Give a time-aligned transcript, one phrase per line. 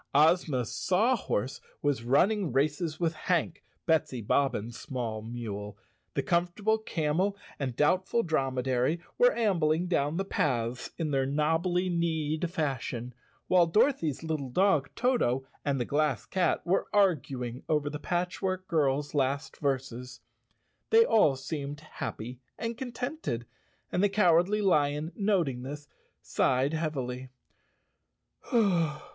[0.15, 5.77] Ozma's Saw Horse was running races with Hank, 98 Chapter Eight Betsy Bobbin's small mule,
[6.15, 12.49] the Comfortable Camel and Doubtful Dromedary were ambling down the paths in their wobbly kneed
[12.49, 13.13] fashion,
[13.45, 19.13] while Dorothy's little dog, Toto, and the Glass Cat were arguing over the Patchwork Girl's
[19.13, 20.21] last verses.
[20.89, 23.45] They all seemed happy and contented
[23.91, 25.87] and the Cowardly Lion, noting this,
[26.23, 27.29] sighed heavily.